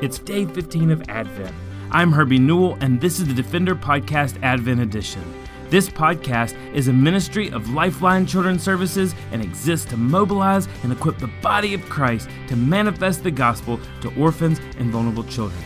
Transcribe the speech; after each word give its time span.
It's 0.00 0.20
day 0.20 0.44
15 0.44 0.92
of 0.92 1.02
Advent. 1.08 1.52
I'm 1.90 2.12
Herbie 2.12 2.38
Newell, 2.38 2.78
and 2.80 3.00
this 3.00 3.18
is 3.18 3.26
the 3.26 3.34
Defender 3.34 3.74
Podcast 3.74 4.40
Advent 4.44 4.80
Edition. 4.80 5.24
This 5.70 5.88
podcast 5.88 6.54
is 6.72 6.86
a 6.86 6.92
ministry 6.92 7.50
of 7.50 7.70
Lifeline 7.70 8.24
Children's 8.24 8.62
Services 8.62 9.12
and 9.32 9.42
exists 9.42 9.90
to 9.90 9.96
mobilize 9.96 10.68
and 10.84 10.92
equip 10.92 11.18
the 11.18 11.30
body 11.42 11.74
of 11.74 11.82
Christ 11.88 12.28
to 12.46 12.54
manifest 12.54 13.24
the 13.24 13.32
gospel 13.32 13.80
to 14.02 14.14
orphans 14.14 14.60
and 14.78 14.92
vulnerable 14.92 15.24
children. 15.24 15.60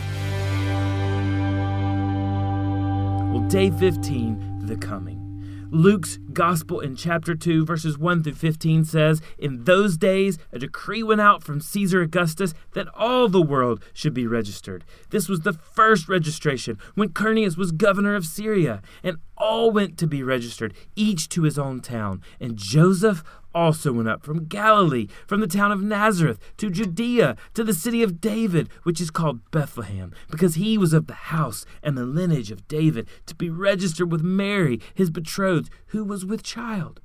Well, 3.35 3.47
day 3.49 3.71
15, 3.71 4.63
the 4.65 4.77
coming. 4.79 5.22
Luke's 5.73 6.19
Gospel 6.35 6.81
in 6.81 6.97
chapter 6.97 7.35
2, 7.35 7.65
verses 7.65 7.97
1 7.97 8.23
through 8.23 8.35
15 8.35 8.85
says, 8.85 9.23
In 9.39 9.65
those 9.65 9.97
days 9.97 10.37
a 10.53 10.59
decree 10.59 11.03
went 11.03 11.23
out 11.23 11.43
from 11.43 11.63
Caesar 11.63 12.03
Augustus 12.03 12.53
that 12.75 12.89
all 12.95 13.27
the 13.27 13.41
world 13.41 13.83
should 13.95 14.13
be 14.13 14.27
registered. 14.27 14.85
This 15.09 15.31
was 15.31 15.41
the 15.41 15.55
first 15.55 16.11
registration 16.11 16.77
when 16.95 17.09
Quirinius 17.09 17.57
was 17.57 17.73
governor 17.73 18.15
of 18.15 18.27
Syria, 18.27 18.83
and 19.03 19.17
all 19.39 19.71
went 19.71 19.97
to 19.97 20.07
be 20.07 20.23
registered, 20.23 20.75
each 20.95 21.31
to 21.31 21.45
his 21.45 21.59
own 21.59 21.81
town. 21.81 22.21
And 22.39 22.59
Joseph 22.59 23.25
also 23.55 23.93
went 23.93 24.09
up 24.09 24.23
from 24.23 24.47
Galilee, 24.47 25.09
from 25.27 25.41
the 25.41 25.47
town 25.47 25.73
of 25.73 25.83
Nazareth, 25.83 26.39
to 26.57 26.71
Judea, 26.71 27.37
to 27.55 27.65
the 27.65 27.75
city 27.75 28.03
of 28.03 28.21
David, 28.21 28.69
which 28.83 29.01
is 29.01 29.11
called 29.11 29.51
Bethlehem, 29.51 30.13
because 30.31 30.55
he 30.55 30.79
was 30.79 30.93
of 30.93 31.07
the 31.07 31.15
house 31.15 31.65
and 31.83 31.97
the 31.97 32.07
lineage 32.07 32.51
of 32.51 32.67
David, 32.69 33.09
to 33.27 33.35
be 33.35 33.51
registered 33.51 34.11
with 34.11 34.23
Mary, 34.23 34.81
his 34.95 35.11
betrothed, 35.11 35.71
who 35.87 36.05
was 36.05 36.25
with 36.25 36.43
child. 36.43 37.01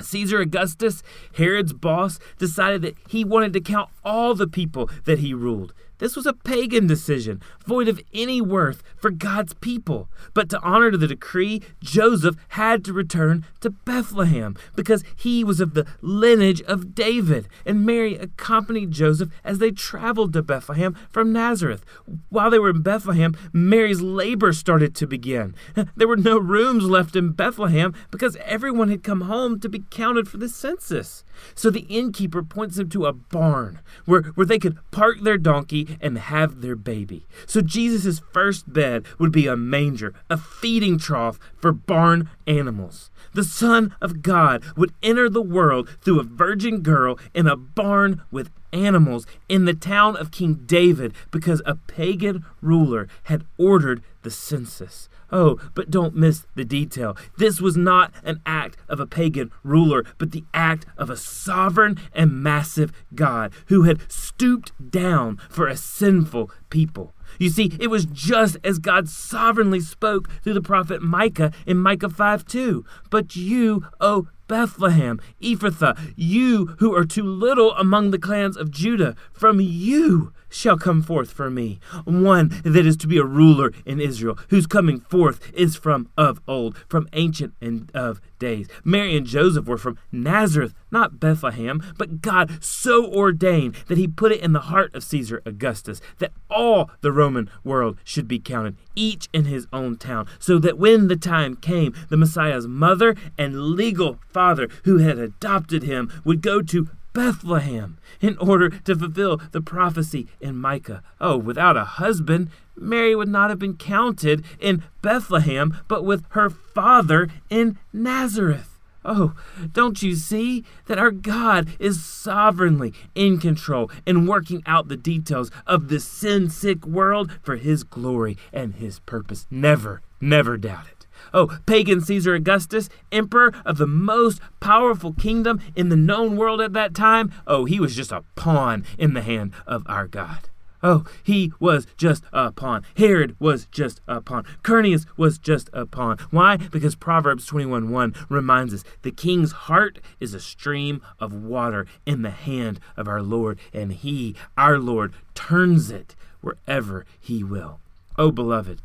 Caesar 0.00 0.40
Augustus, 0.40 1.02
Herod's 1.36 1.72
boss, 1.72 2.18
decided 2.38 2.82
that 2.82 2.96
he 3.08 3.24
wanted 3.24 3.52
to 3.54 3.60
count 3.60 3.90
all 4.04 4.34
the 4.34 4.46
people 4.46 4.90
that 5.04 5.20
he 5.20 5.34
ruled. 5.34 5.72
This 5.98 6.14
was 6.14 6.26
a 6.26 6.34
pagan 6.34 6.86
decision, 6.86 7.40
void 7.66 7.88
of 7.88 8.00
any 8.12 8.42
worth 8.42 8.82
for 8.96 9.10
God's 9.10 9.54
people. 9.54 10.08
But 10.34 10.50
to 10.50 10.60
honor 10.60 10.94
the 10.94 11.06
decree, 11.06 11.62
Joseph 11.80 12.36
had 12.48 12.84
to 12.84 12.92
return 12.92 13.46
to 13.60 13.70
Bethlehem 13.70 14.56
because 14.74 15.02
he 15.16 15.42
was 15.42 15.58
of 15.58 15.72
the 15.72 15.86
lineage 16.02 16.60
of 16.62 16.94
David. 16.94 17.48
And 17.64 17.86
Mary 17.86 18.14
accompanied 18.14 18.90
Joseph 18.90 19.30
as 19.42 19.58
they 19.58 19.70
traveled 19.70 20.34
to 20.34 20.42
Bethlehem 20.42 20.94
from 21.08 21.32
Nazareth. 21.32 21.84
While 22.28 22.50
they 22.50 22.58
were 22.58 22.70
in 22.70 22.82
Bethlehem, 22.82 23.34
Mary's 23.52 24.02
labor 24.02 24.52
started 24.52 24.94
to 24.96 25.06
begin. 25.06 25.54
There 25.96 26.08
were 26.08 26.16
no 26.16 26.36
rooms 26.36 26.84
left 26.84 27.16
in 27.16 27.32
Bethlehem 27.32 27.94
because 28.10 28.36
everyone 28.44 28.90
had 28.90 29.02
come 29.02 29.22
home 29.22 29.60
to 29.60 29.68
be 29.68 29.78
counted 29.90 30.28
for 30.28 30.36
the 30.36 30.48
census. 30.48 31.24
So 31.54 31.70
the 31.70 31.86
innkeeper 31.88 32.42
points 32.42 32.76
them 32.76 32.88
to 32.90 33.06
a 33.06 33.12
barn 33.12 33.80
where, 34.04 34.22
where 34.22 34.46
they 34.46 34.58
could 34.58 34.78
park 34.90 35.20
their 35.20 35.38
donkey 35.38 35.98
and 36.00 36.18
have 36.18 36.60
their 36.60 36.76
baby. 36.76 37.26
So 37.46 37.60
Jesus' 37.60 38.22
first 38.32 38.72
bed 38.72 39.04
would 39.18 39.32
be 39.32 39.46
a 39.46 39.56
manger, 39.56 40.14
a 40.30 40.36
feeding 40.36 40.98
trough 40.98 41.38
for 41.58 41.72
barn 41.72 42.30
animals. 42.46 43.10
The 43.34 43.44
Son 43.44 43.94
of 44.00 44.22
God 44.22 44.64
would 44.76 44.94
enter 45.02 45.28
the 45.28 45.42
world 45.42 45.88
through 46.00 46.20
a 46.20 46.24
virgin 46.24 46.80
girl 46.80 47.18
in 47.34 47.46
a 47.46 47.56
barn 47.56 48.22
with 48.30 48.50
animals 48.76 49.26
in 49.48 49.64
the 49.64 49.74
town 49.74 50.16
of 50.16 50.30
King 50.30 50.62
David 50.66 51.14
because 51.30 51.62
a 51.64 51.76
pagan 51.76 52.44
ruler 52.60 53.08
had 53.24 53.44
ordered 53.58 54.02
the 54.22 54.30
census. 54.30 55.08
Oh, 55.30 55.58
but 55.74 55.90
don't 55.90 56.14
miss 56.14 56.46
the 56.54 56.64
detail. 56.64 57.16
This 57.36 57.60
was 57.60 57.76
not 57.76 58.12
an 58.22 58.40
act 58.46 58.76
of 58.88 59.00
a 59.00 59.06
pagan 59.06 59.50
ruler, 59.64 60.04
but 60.18 60.32
the 60.32 60.44
act 60.54 60.86
of 60.96 61.10
a 61.10 61.16
sovereign 61.16 61.98
and 62.12 62.42
massive 62.42 62.92
God 63.14 63.52
who 63.66 63.82
had 63.82 64.10
stooped 64.10 64.72
down 64.90 65.38
for 65.48 65.66
a 65.66 65.76
sinful 65.76 66.50
people. 66.70 67.12
You 67.38 67.50
see, 67.50 67.72
it 67.80 67.88
was 67.88 68.06
just 68.06 68.56
as 68.62 68.78
God 68.78 69.08
sovereignly 69.08 69.80
spoke 69.80 70.30
through 70.42 70.54
the 70.54 70.60
prophet 70.60 71.02
Micah 71.02 71.52
in 71.66 71.76
Micah 71.78 72.08
5 72.08 72.44
2. 72.44 72.84
But 73.10 73.34
you, 73.34 73.84
O 74.00 74.28
Bethlehem, 74.46 75.20
Ephrathah, 75.40 76.12
you 76.14 76.76
who 76.78 76.94
are 76.94 77.04
too 77.04 77.24
little 77.24 77.72
among 77.72 78.10
the 78.10 78.18
clans 78.18 78.56
of 78.56 78.70
Judah, 78.70 79.16
from 79.32 79.60
you 79.60 80.32
shall 80.48 80.76
come 80.76 81.02
forth 81.02 81.30
for 81.30 81.50
me 81.50 81.80
one 82.04 82.48
that 82.64 82.86
is 82.86 82.96
to 82.98 83.06
be 83.06 83.18
a 83.18 83.24
ruler 83.24 83.72
in 83.84 84.00
Israel, 84.00 84.38
whose 84.48 84.66
coming 84.66 85.00
forth 85.00 85.40
is 85.52 85.76
from 85.76 86.08
of 86.16 86.40
old, 86.46 86.76
from 86.88 87.08
ancient 87.12 87.54
and 87.60 87.90
of 87.94 88.20
days. 88.38 88.68
Mary 88.84 89.16
and 89.16 89.26
Joseph 89.26 89.66
were 89.66 89.78
from 89.78 89.98
Nazareth, 90.12 90.74
not 90.90 91.18
Bethlehem, 91.20 91.82
but 91.96 92.20
God 92.20 92.62
so 92.62 93.06
ordained 93.06 93.76
that 93.88 93.98
he 93.98 94.06
put 94.06 94.32
it 94.32 94.40
in 94.40 94.52
the 94.52 94.60
heart 94.60 94.94
of 94.94 95.04
Caesar 95.04 95.42
Augustus 95.44 96.00
that 96.18 96.32
all 96.50 96.90
the 97.00 97.12
Roman 97.12 97.50
world 97.64 97.98
should 98.04 98.28
be 98.28 98.38
counted, 98.38 98.76
each 98.94 99.28
in 99.32 99.46
his 99.46 99.66
own 99.72 99.96
town, 99.96 100.26
so 100.38 100.58
that 100.58 100.78
when 100.78 101.08
the 101.08 101.16
time 101.16 101.56
came, 101.56 101.94
the 102.08 102.16
Messiah's 102.16 102.66
mother 102.66 103.14
and 103.38 103.70
legal 103.70 104.18
father 104.28 104.68
who 104.84 104.98
had 104.98 105.18
adopted 105.18 105.82
him 105.82 106.12
would 106.24 106.42
go 106.42 106.62
to 106.62 106.88
Bethlehem 107.16 107.96
in 108.20 108.36
order 108.36 108.68
to 108.68 108.94
fulfill 108.94 109.40
the 109.52 109.62
prophecy 109.62 110.28
in 110.38 110.54
Micah. 110.54 111.02
Oh, 111.18 111.38
without 111.38 111.74
a 111.74 111.84
husband, 111.84 112.50
Mary 112.76 113.14
would 113.14 113.30
not 113.30 113.48
have 113.48 113.58
been 113.58 113.78
counted 113.78 114.44
in 114.60 114.84
Bethlehem, 115.00 115.78
but 115.88 116.04
with 116.04 116.26
her 116.32 116.50
father 116.50 117.28
in 117.48 117.78
Nazareth. 117.90 118.78
Oh, 119.02 119.32
don't 119.72 120.02
you 120.02 120.14
see 120.14 120.62
that 120.88 120.98
our 120.98 121.10
God 121.10 121.70
is 121.78 122.04
sovereignly 122.04 122.92
in 123.14 123.38
control 123.38 123.90
and 124.06 124.28
working 124.28 124.62
out 124.66 124.88
the 124.88 124.96
details 124.98 125.50
of 125.66 125.88
this 125.88 126.04
sin 126.04 126.50
sick 126.50 126.84
world 126.84 127.32
for 127.42 127.56
His 127.56 127.82
glory 127.82 128.36
and 128.52 128.74
His 128.74 128.98
purpose? 128.98 129.46
Never, 129.50 130.02
never 130.20 130.58
doubt 130.58 130.88
it. 130.88 130.95
Oh, 131.32 131.58
pagan 131.66 132.00
Caesar 132.00 132.34
Augustus, 132.34 132.88
emperor 133.12 133.52
of 133.64 133.78
the 133.78 133.86
most 133.86 134.40
powerful 134.60 135.12
kingdom 135.12 135.60
in 135.74 135.88
the 135.88 135.96
known 135.96 136.36
world 136.36 136.60
at 136.60 136.72
that 136.74 136.94
time, 136.94 137.32
oh, 137.46 137.64
he 137.64 137.80
was 137.80 137.96
just 137.96 138.12
a 138.12 138.24
pawn 138.34 138.84
in 138.98 139.14
the 139.14 139.22
hand 139.22 139.52
of 139.66 139.82
our 139.86 140.06
God. 140.06 140.48
Oh, 140.82 141.04
he 141.24 141.52
was 141.58 141.86
just 141.96 142.22
a 142.32 142.52
pawn. 142.52 142.84
Herod 142.96 143.34
was 143.40 143.66
just 143.66 144.00
a 144.06 144.20
pawn. 144.20 144.44
Quirinius 144.62 145.06
was 145.16 145.38
just 145.38 145.70
a 145.72 145.86
pawn. 145.86 146.18
Why? 146.30 146.58
Because 146.58 146.94
Proverbs 146.94 147.48
21:1 147.50 148.14
reminds 148.28 148.74
us 148.74 148.84
the 149.02 149.10
king's 149.10 149.52
heart 149.52 149.98
is 150.20 150.34
a 150.34 150.40
stream 150.40 151.00
of 151.18 151.32
water 151.32 151.86
in 152.04 152.22
the 152.22 152.30
hand 152.30 152.78
of 152.96 153.08
our 153.08 153.22
Lord, 153.22 153.58
and 153.72 153.92
he, 153.92 154.36
our 154.56 154.78
Lord, 154.78 155.12
turns 155.34 155.90
it 155.90 156.14
wherever 156.40 157.04
he 157.18 157.42
will. 157.42 157.80
Oh, 158.18 158.30
beloved, 158.30 158.80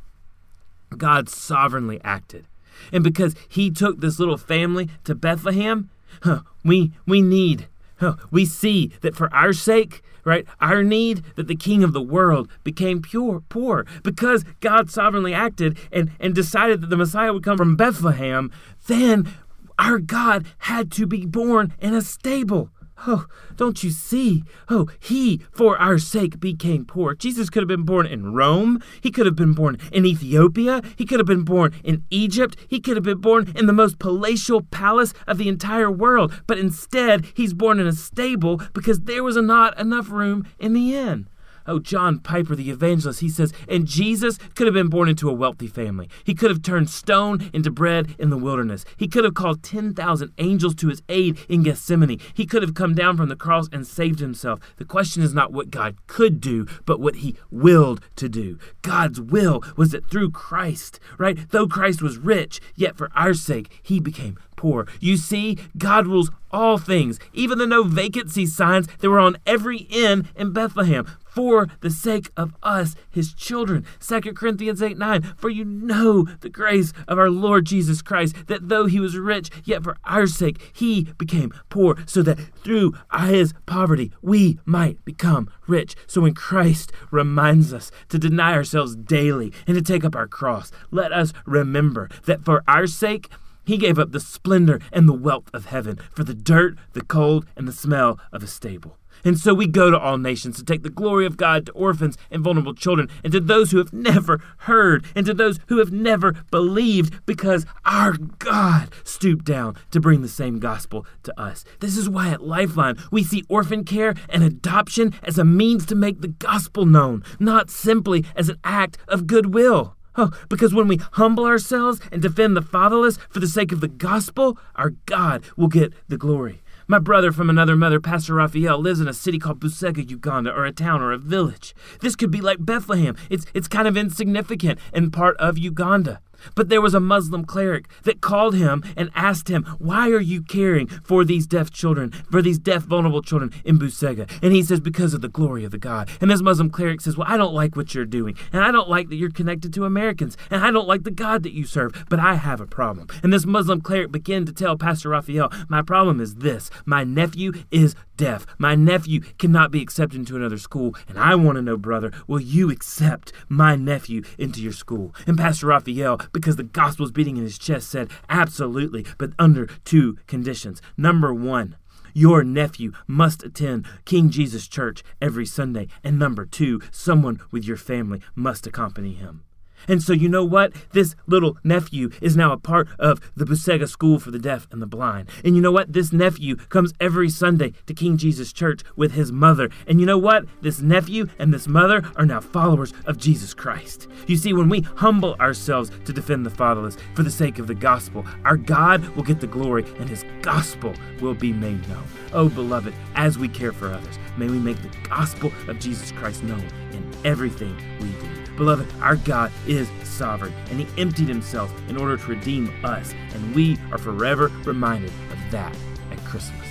God 0.98 1.30
sovereignly 1.30 2.00
acted. 2.04 2.46
And 2.92 3.04
because 3.04 3.36
he 3.48 3.70
took 3.70 4.00
this 4.00 4.20
little 4.20 4.38
family 4.38 4.90
to 5.04 5.16
Bethlehem, 5.16 5.90
huh, 6.24 6.42
we 6.64 6.92
we 7.06 7.22
need 7.22 7.68
huh, 8.00 8.16
we 8.32 8.46
see 8.46 8.92
that 9.02 9.16
for 9.16 9.34
our 9.34 9.54
sake, 9.54 10.04
right, 10.26 10.46
our 10.60 10.84
need 10.84 11.24
that 11.36 11.48
the 11.48 11.56
king 11.56 11.84
of 11.84 11.94
the 11.94 12.02
world 12.02 12.50
became 12.64 13.02
pure 13.02 13.42
poor 13.48 13.86
because 14.04 14.44
God 14.60 14.90
sovereignly 14.90 15.34
acted 15.34 15.78
and 15.92 16.12
and 16.20 16.36
decided 16.36 16.82
that 16.82 16.90
the 16.90 16.98
Messiah 16.98 17.34
would 17.34 17.44
come 17.44 17.58
from 17.58 17.76
Bethlehem, 17.76 18.52
then 18.88 19.32
our 19.80 20.00
God 20.00 20.46
had 20.60 20.92
to 20.94 21.08
be 21.08 21.26
born 21.26 21.74
in 21.80 21.94
a 21.94 22.02
stable. 22.02 22.70
Oh, 23.08 23.26
don't 23.56 23.84
you 23.84 23.90
see? 23.90 24.44
Oh, 24.70 24.88
he, 25.00 25.42
for 25.52 25.78
our 25.78 25.98
sake, 25.98 26.40
became 26.40 26.86
poor. 26.86 27.16
Jesus 27.16 27.50
could 27.50 27.64
have 27.64 27.68
been 27.68 27.84
born 27.84 28.06
in 28.06 28.34
Rome. 28.34 28.82
He 29.02 29.10
could 29.10 29.26
have 29.26 29.36
been 29.36 29.54
born 29.54 29.78
in 29.92 30.06
Ethiopia. 30.06 30.82
He 30.96 31.06
could 31.06 31.20
have 31.20 31.26
been 31.26 31.44
born 31.44 31.74
in 31.84 32.04
Egypt. 32.12 32.56
He 32.68 32.80
could 32.80 32.98
have 32.98 33.04
been 33.04 33.18
born 33.18 33.52
in 33.56 33.66
the 33.66 33.74
most 33.74 33.98
palatial 33.98 34.62
palace 34.62 35.14
of 35.28 35.40
the 35.40 35.50
entire 35.50 35.90
world. 35.90 36.32
But 36.46 36.60
instead, 36.60 37.26
he's 37.34 37.54
born 37.54 37.80
in 37.80 37.88
a 37.88 37.94
stable 37.94 38.62
because 38.74 39.02
there 39.02 39.24
was 39.24 39.36
not 39.36 39.80
enough 39.80 40.12
room 40.12 40.46
in 40.60 40.74
the 40.74 40.96
inn. 40.96 41.28
Oh, 41.68 41.80
John 41.80 42.20
Piper, 42.20 42.56
the 42.56 42.72
evangelist, 42.72 43.20
he 43.20 43.30
says, 43.30 43.54
and 43.68 43.86
Jesus 43.86 44.38
could 44.56 44.68
have 44.68 44.74
been 44.74 44.90
born 44.90 45.10
into 45.10 45.30
a 45.30 45.34
wealthy 45.34 45.68
family. 45.68 46.10
He 46.24 46.34
could 46.34 46.50
have 46.50 46.62
turned 46.62 46.90
stone 46.90 47.50
into 47.54 47.72
bread 47.72 48.16
in 48.18 48.30
the 48.30 48.38
wilderness. 48.38 48.86
He 48.98 49.08
could 49.08 49.24
have 49.24 49.34
called 49.34 49.64
10,000 49.64 50.32
angels 50.38 50.76
to 50.76 50.88
his 50.88 51.02
aid 51.10 51.40
in 51.48 51.64
Gethsemane. 51.64 52.20
He 52.34 52.46
could 52.46 52.62
have 52.62 52.74
come 52.74 52.96
down 52.96 53.18
from 53.18 53.30
the 53.30 53.36
cross 53.36 53.68
and 53.72 53.86
saved 53.86 54.20
himself. 54.20 54.60
The 54.78 54.86
question 54.86 55.24
is 55.24 55.34
not 55.34 55.52
what 55.52 55.72
God 55.72 55.96
could 56.08 56.42
do, 56.42 56.66
but 56.86 57.00
what 57.00 57.18
he 57.18 57.36
willed 57.50 58.02
to 58.16 58.28
do. 58.30 58.58
God's 58.82 59.22
will 59.22 59.64
was 59.78 59.92
that 59.92 60.10
through 60.10 60.32
Christ, 60.32 61.00
right? 61.18 61.50
Though 61.52 61.68
Christ 61.68 62.02
was 62.02 62.18
rich, 62.18 62.60
yet 62.76 62.98
for 62.98 63.12
our 63.16 63.34
sake, 63.34 63.80
he 63.84 64.00
became 64.00 64.38
poor. 64.56 64.88
You 65.00 65.18
see, 65.18 65.58
God 65.78 66.06
rules 66.06 66.30
all 66.52 66.78
things, 66.78 67.20
even 67.34 67.58
the 67.58 67.66
no 67.66 67.84
vacancy 67.84 68.46
signs 68.46 68.88
that 69.00 69.10
were 69.10 69.20
on 69.20 69.38
every 69.46 69.88
inn 69.90 70.28
in 70.36 70.54
Bethlehem. 70.54 71.08
For 71.32 71.68
the 71.80 71.90
sake 71.90 72.30
of 72.36 72.54
us, 72.62 72.96
his 73.10 73.34
children. 73.34 73.86
2 74.00 74.34
Corinthians 74.34 74.82
8 74.82 74.98
9. 74.98 75.34
For 75.38 75.50
you 75.50 75.66
know 75.66 76.24
the 76.42 76.50
grace 76.50 76.94
of 77.08 77.18
our 77.18 77.30
Lord 77.30 77.66
Jesus 77.66 78.02
Christ, 78.02 78.48
that 78.48 78.68
though 78.68 78.86
he 78.86 79.00
was 79.00 79.18
rich, 79.18 79.50
yet 79.64 79.84
for 79.84 79.98
our 80.04 80.28
sake 80.28 80.62
he 80.74 81.06
became 81.18 81.54
poor, 81.70 81.98
so 82.06 82.22
that 82.22 82.38
through 82.64 82.94
his 83.26 83.54
poverty 83.66 84.12
we 84.22 84.60
might 84.66 85.04
become 85.06 85.50
rich. 85.68 85.96
So 86.06 86.22
when 86.22 86.34
Christ 86.34 86.92
reminds 87.12 87.74
us 87.74 87.92
to 88.10 88.20
deny 88.20 88.54
ourselves 88.54 88.96
daily 88.96 89.54
and 89.66 89.76
to 89.76 89.82
take 89.82 90.04
up 90.04 90.16
our 90.16 90.28
cross, 90.28 90.72
let 90.92 91.14
us 91.14 91.32
remember 91.46 92.10
that 92.26 92.44
for 92.44 92.64
our 92.68 92.88
sake, 92.88 93.30
he 93.64 93.78
gave 93.78 94.00
up 94.00 94.12
the 94.12 94.20
splendor 94.20 94.80
and 94.92 95.08
the 95.08 95.14
wealth 95.14 95.50
of 95.54 95.66
heaven 95.66 96.00
for 96.12 96.24
the 96.24 96.34
dirt, 96.34 96.78
the 96.94 97.04
cold, 97.04 97.46
and 97.56 97.68
the 97.68 97.72
smell 97.74 98.20
of 98.34 98.44
a 98.44 98.48
stable. 98.48 98.98
And 99.24 99.38
so 99.38 99.54
we 99.54 99.68
go 99.68 99.92
to 99.92 100.00
all 100.00 100.18
nations 100.18 100.58
to 100.58 100.64
take 100.64 100.84
the 100.84 100.90
glory 100.90 101.26
of 101.26 101.38
God 101.38 101.66
to 101.66 101.72
orphans 101.74 102.18
and 102.30 102.44
vulnerable 102.44 102.74
children, 102.74 103.10
and 103.24 103.32
to 103.34 103.40
those 103.40 103.72
who 103.72 103.78
have 103.78 103.94
never 103.94 104.42
heard, 104.60 105.06
and 105.16 105.26
to 105.26 105.34
those 105.34 105.60
who 105.68 105.78
have 105.78 105.92
never 105.92 106.34
believed, 106.50 107.26
because 107.26 107.66
our 107.86 108.14
God 108.14 108.90
stooped 109.04 109.46
down 109.46 109.76
to 109.92 110.00
bring 110.00 110.22
the 110.22 110.28
same 110.28 110.60
gospel 110.60 111.06
to 111.24 111.40
us. 111.40 111.64
This 111.80 111.98
is 111.98 112.10
why 112.10 112.30
at 112.30 112.44
Lifeline 112.44 112.98
we 113.12 113.24
see 113.24 113.44
orphan 113.50 113.84
care 113.84 114.16
and 114.30 114.44
adoption 114.44 115.14
as 115.24 115.38
a 115.38 115.46
means 115.46 115.86
to 115.88 115.96
make 115.96 116.22
the 116.22 116.28
gospel 116.28 116.86
known, 116.86 117.24
not 117.40 117.70
simply 117.70 118.26
as 118.36 118.50
an 118.50 118.58
act 118.64 118.98
of 119.08 119.28
goodwill. 119.28 119.96
Oh, 120.18 120.32
because 120.50 120.74
when 120.74 120.90
we 120.90 121.00
humble 121.14 121.46
ourselves 121.46 122.02
and 122.12 122.22
defend 122.22 122.58
the 122.58 122.62
fatherless 122.62 123.18
for 123.30 123.40
the 123.40 123.48
sake 123.48 123.72
of 123.72 123.80
the 123.80 123.88
gospel, 123.88 124.58
our 124.76 124.90
God 125.06 125.46
will 125.56 125.70
get 125.70 125.94
the 126.10 126.18
glory. 126.18 126.62
My 126.92 127.00
brother 127.00 127.32
from 127.32 127.50
another 127.50 127.78
mother, 127.78 128.02
Pastor 128.02 128.34
Raphael, 128.34 128.78
lives 128.78 129.00
in 129.00 129.08
a 129.08 129.14
city 129.14 129.40
called 129.40 129.62
Busega, 129.62 130.10
Uganda, 130.10 130.52
or 130.52 130.66
a 130.66 130.74
town 130.74 131.02
or 131.02 131.14
a 131.14 131.18
village. 131.18 131.74
This 132.02 132.18
could 132.18 132.32
be 132.32 132.42
like 132.42 132.66
Bethlehem. 132.66 133.16
It's, 133.30 133.46
it's 133.54 133.70
kind 133.70 133.88
of 133.88 133.96
insignificant 133.96 134.78
and 134.92 135.14
part 135.14 135.38
of 135.38 135.58
Uganda. 135.58 136.20
But 136.56 136.70
there 136.70 136.82
was 136.82 136.94
a 136.94 137.00
Muslim 137.00 137.46
cleric 137.46 137.88
that 138.04 138.22
called 138.22 138.56
him 138.56 138.84
and 138.96 139.10
asked 139.16 139.50
him, 139.50 139.64
Why 139.80 140.10
are 140.10 140.22
you 140.22 140.42
caring 140.42 140.88
for 140.88 141.24
these 141.24 141.48
deaf 141.48 141.72
children, 141.72 142.12
for 142.12 142.42
these 142.42 142.60
deaf, 142.60 142.84
vulnerable 142.84 143.22
children 143.22 143.52
in 143.66 143.80
Busega? 143.80 144.30
And 144.42 144.54
he 144.54 144.64
says, 144.64 144.80
Because 144.80 145.14
of 145.14 145.22
the 145.22 145.30
glory 145.30 145.64
of 145.64 145.72
the 145.72 145.78
God. 145.78 146.10
And 146.20 146.30
this 146.30 146.42
Muslim 146.42 146.70
cleric 146.70 147.02
says, 147.02 147.18
Well, 147.18 147.28
I 147.30 147.38
don't 147.38 147.54
like 147.54 147.76
what 147.76 147.94
you're 147.94 148.06
doing. 148.06 148.38
And 148.52 148.64
I 148.64 148.72
don't 148.72 148.90
like 148.90 149.10
that 149.10 149.16
you're 149.16 149.32
connected 149.32 149.74
to 149.74 149.86
Americans. 149.86 150.38
And 150.50 150.64
I 150.64 150.72
don't 150.72 150.88
like 150.88 151.04
the 151.04 151.12
God 151.12 151.44
that 151.44 151.54
you 151.54 151.66
serve. 151.66 152.06
But 152.10 152.20
I 152.20 152.36
have 152.36 152.62
a 152.62 152.68
problem. 152.68 153.08
And 153.24 153.32
this 153.32 153.46
Muslim 153.46 153.82
cleric 153.82 154.12
began 154.12 154.46
to 154.46 154.54
tell 154.54 154.78
Pastor 154.78 155.10
Raphael, 155.10 155.52
My 155.70 155.82
problem 155.82 156.20
is 156.20 156.36
this 156.36 156.70
my 156.86 157.04
nephew 157.04 157.54
is 157.72 157.96
deaf. 158.18 158.46
My 158.58 158.76
nephew 158.76 159.22
cannot 159.40 159.72
be 159.72 159.82
accepted 159.82 160.20
into 160.20 160.36
another 160.36 160.58
school. 160.58 160.96
And 161.08 161.18
I 161.18 161.36
want 161.36 161.56
to 161.56 161.62
know, 161.62 161.78
brother, 161.78 162.12
will 162.28 162.40
you 162.40 162.70
accept 162.70 163.34
my 163.50 163.76
nephew 163.76 164.22
into 164.38 164.62
your 164.62 164.74
school? 164.74 165.16
And 165.26 165.38
Pastor 165.38 165.68
Raphael, 165.68 166.18
because 166.32 166.56
the 166.56 166.64
gospel 166.64 167.06
is 167.06 167.12
beating 167.12 167.38
in 167.38 167.44
his 167.44 167.58
chest, 167.58 167.90
said, 167.90 168.10
Absolutely, 168.30 169.06
but 169.18 169.32
under 169.40 169.68
two 169.86 170.18
conditions. 170.28 170.82
Number 170.98 171.34
one, 171.34 171.76
your 172.14 172.44
nephew 172.44 172.92
must 173.08 173.44
attend 173.44 173.86
King 174.06 174.30
Jesus 174.30 174.68
Church 174.68 175.04
every 175.22 175.46
Sunday. 175.46 175.88
And 176.04 176.20
number 176.20 176.46
two, 176.46 176.82
someone 176.92 177.40
with 177.52 177.66
your 177.66 177.78
family 177.78 178.22
must 178.36 178.68
accompany 178.68 179.14
him. 179.14 179.44
And 179.88 180.02
so, 180.02 180.14
you 180.14 180.30
know 180.30 180.44
what? 180.44 180.74
This 180.92 181.16
little 181.28 181.58
nephew 181.64 182.10
is 182.22 182.36
now 182.38 182.52
a 182.52 182.58
part 182.58 182.88
of 183.00 183.20
the 183.36 183.46
Busega 183.46 183.88
School 183.88 184.20
for 184.20 184.32
the 184.32 184.40
Deaf 184.40 184.68
and 184.72 184.82
the 184.82 184.88
Blind. 184.88 185.30
And 185.44 185.56
you 185.56 185.62
know 185.62 185.72
what? 185.72 185.94
This 185.94 186.14
nephew 186.14 186.56
comes 186.56 186.94
every 187.00 187.30
Sunday 187.30 187.74
to 187.86 187.94
King 187.94 188.18
Jesus 188.18 188.54
Church 188.54 188.82
with 188.96 189.14
his 189.14 189.32
mother. 189.32 189.70
And 189.88 190.00
you 190.00 190.06
know 190.06 190.18
what? 190.18 190.46
This 190.62 190.82
nephew 190.82 191.28
and 191.40 191.54
this 191.54 191.68
mother 191.68 192.04
are 192.16 192.26
now 192.26 192.40
followers 192.40 192.94
of 193.06 193.18
Jesus 193.18 193.54
Christ. 193.54 194.08
You 194.28 194.38
see, 194.38 194.54
when 194.54 194.70
we 194.70 194.82
humble 194.82 195.36
ourselves 195.36 195.92
to 196.06 196.14
defend 196.14 196.46
the 196.46 196.50
fatherless 196.50 196.98
for 197.16 197.24
the 197.24 197.32
sake 197.32 197.60
of 197.60 197.68
the 197.68 197.76
gospel, 197.76 198.26
our 198.46 198.58
God 198.58 199.06
will 199.16 199.24
get 199.24 199.40
the 199.40 199.48
glory 199.48 199.86
and 200.00 200.10
his 200.10 200.26
gospel 200.42 200.94
will 201.22 201.34
be 201.34 201.54
made 201.54 201.88
known. 201.90 202.04
Oh, 202.34 202.50
beloved, 202.50 202.94
as 203.16 203.38
we 203.38 203.48
care 203.48 203.72
for 203.72 203.88
others, 203.90 204.18
may 204.38 204.48
we 204.48 204.58
make 204.58 204.82
the 204.82 205.10
gospel 205.10 205.52
of 205.68 205.80
Jesus 205.80 206.12
Christ 206.12 206.44
known 206.44 206.66
in 206.92 207.12
everything 207.26 207.76
we 208.00 208.08
do. 208.08 208.41
Beloved, 208.58 208.88
our 209.02 209.16
God 209.16 209.52
is 209.68 209.90
sovereign, 210.04 210.54
and 210.70 210.80
He 210.80 211.02
emptied 211.02 211.28
Himself 211.28 211.74
in 211.90 211.98
order 211.98 212.18
to 212.18 212.28
redeem 212.28 212.74
us, 212.84 213.14
and 213.34 213.56
we 213.56 213.78
are 213.92 213.98
forever 213.98 214.48
reminded 214.66 215.12
of 215.32 215.52
that 215.52 215.76
at 216.12 216.18
Christmas. 216.26 216.68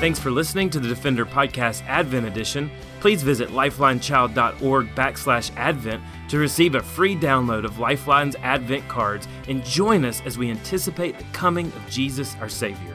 Thanks 0.00 0.18
for 0.18 0.30
listening 0.30 0.70
to 0.70 0.80
the 0.80 0.88
Defender 0.88 1.26
Podcast 1.26 1.84
Advent 1.86 2.26
Edition. 2.26 2.70
Please 3.00 3.22
visit 3.22 3.50
lifelinechild.org 3.50 4.94
backslash 4.94 5.50
advent 5.56 6.02
to 6.30 6.38
receive 6.38 6.74
a 6.74 6.82
free 6.82 7.14
download 7.14 7.66
of 7.66 7.78
Lifeline's 7.78 8.34
Advent 8.36 8.88
cards 8.88 9.28
and 9.46 9.62
join 9.62 10.06
us 10.06 10.22
as 10.24 10.38
we 10.38 10.50
anticipate 10.50 11.18
the 11.18 11.24
coming 11.32 11.66
of 11.66 11.86
Jesus 11.90 12.34
our 12.40 12.48
Savior. 12.48 12.94